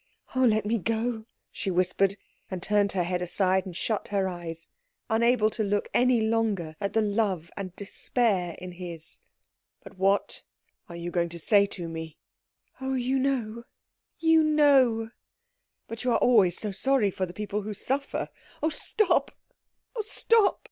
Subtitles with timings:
[0.33, 2.17] "Oh, let me go" she whispered;
[2.49, 4.65] and turned her head aside, and shut her eyes,
[5.11, 9.19] unable to look any longer at the love and despair in his.
[9.83, 10.41] "But what
[10.89, 12.17] are you going to say to me?"
[12.81, 13.65] "Oh, you know
[14.17, 15.11] you know"
[15.87, 16.17] "But you are
[16.49, 18.29] so sorry always for people who suffer"
[18.63, 19.29] "Oh, stop
[19.95, 20.59] oh, stop!"